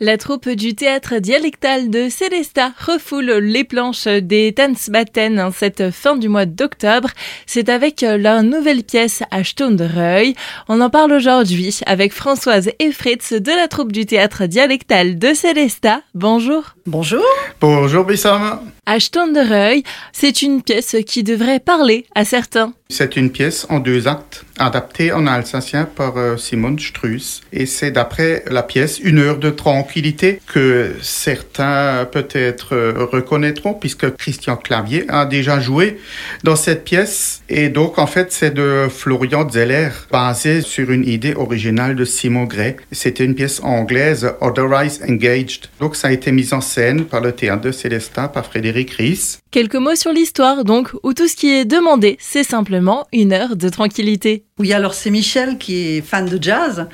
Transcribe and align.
La 0.00 0.16
troupe 0.16 0.48
du 0.48 0.76
théâtre 0.76 1.16
dialectal 1.18 1.90
de 1.90 2.08
Célestat 2.08 2.70
refoule 2.86 3.28
les 3.42 3.64
planches 3.64 4.06
des 4.06 4.54
Tanzbatten 4.54 5.40
en 5.40 5.50
cette 5.50 5.90
fin 5.90 6.14
du 6.16 6.28
mois 6.28 6.46
d'octobre. 6.46 7.08
C'est 7.46 7.68
avec 7.68 8.02
leur 8.02 8.44
nouvelle 8.44 8.84
pièce 8.84 9.24
de 9.28 9.84
Reuil». 9.96 10.36
On 10.68 10.80
en 10.80 10.88
parle 10.88 11.10
aujourd'hui 11.10 11.80
avec 11.84 12.12
Françoise 12.12 12.70
et 12.78 12.92
Fritz 12.92 13.32
de 13.32 13.50
la 13.50 13.66
troupe 13.66 13.90
du 13.90 14.06
théâtre 14.06 14.46
dialectal 14.46 15.18
de 15.18 15.34
Célesta. 15.34 16.02
Bonjour. 16.14 16.62
Bonjour. 16.86 17.24
Bonjour 17.60 18.04
Bissam. 18.04 18.60
de 18.88 19.48
Reuil», 19.52 19.82
c'est 20.12 20.42
une 20.42 20.62
pièce 20.62 20.94
qui 21.08 21.24
devrait 21.24 21.58
parler 21.58 22.06
à 22.14 22.24
certains. 22.24 22.72
C'est 22.90 23.16
une 23.16 23.30
pièce 23.30 23.66
en 23.68 23.80
deux 23.80 24.08
actes, 24.08 24.46
adaptée 24.58 25.12
en 25.12 25.26
alsacien 25.26 25.84
par 25.84 26.16
euh, 26.16 26.38
Simon 26.38 26.78
Struss. 26.78 27.42
Et 27.52 27.66
c'est 27.66 27.90
d'après 27.90 28.42
la 28.50 28.62
pièce 28.62 28.98
Une 28.98 29.18
heure 29.18 29.36
de 29.36 29.50
tranquillité 29.50 30.40
que 30.54 30.94
certains 31.02 32.08
peut-être 32.10 32.74
euh, 32.74 33.04
reconnaîtront 33.04 33.74
puisque 33.74 34.16
Christian 34.16 34.56
Clavier 34.56 35.04
a 35.08 35.26
déjà 35.26 35.60
joué 35.60 36.00
dans 36.44 36.56
cette 36.56 36.82
pièce. 36.84 37.42
Et 37.50 37.68
donc, 37.68 37.98
en 37.98 38.06
fait, 38.06 38.32
c'est 38.32 38.54
de 38.54 38.86
Florian 38.90 39.46
Zeller, 39.50 39.90
basé 40.10 40.62
sur 40.62 40.90
une 40.90 41.06
idée 41.06 41.34
originale 41.34 41.94
de 41.94 42.06
Simon 42.06 42.44
Gray. 42.44 42.76
C'était 42.90 43.26
une 43.26 43.34
pièce 43.34 43.60
anglaise, 43.62 44.32
Otherwise 44.40 45.02
Engaged. 45.06 45.66
Donc, 45.78 45.94
ça 45.94 46.08
a 46.08 46.12
été 46.12 46.32
mis 46.32 46.54
en 46.54 46.62
scène 46.62 47.04
par 47.04 47.20
le 47.20 47.32
théâtre 47.32 47.60
de 47.64 47.70
Célestin, 47.70 48.28
par 48.28 48.46
Frédéric 48.46 48.92
Ries. 48.92 49.40
Quelques 49.50 49.76
mots 49.76 49.94
sur 49.96 50.12
l'histoire, 50.12 50.62
donc, 50.62 50.90
où 51.02 51.14
tout 51.14 51.26
ce 51.26 51.34
qui 51.34 51.50
est 51.50 51.64
demandé, 51.64 52.18
c'est 52.20 52.44
simplement 52.44 53.06
une 53.14 53.32
heure 53.32 53.56
de 53.56 53.70
tranquillité. 53.70 54.44
Oui, 54.58 54.74
alors 54.74 54.92
c'est 54.92 55.08
Michel 55.08 55.56
qui 55.56 55.76
est 55.76 56.00
fan 56.02 56.26
de 56.26 56.38
jazz, 56.42 56.84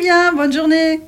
bien, 0.00 0.32
bonne 0.34 0.52
journée! 0.52 0.96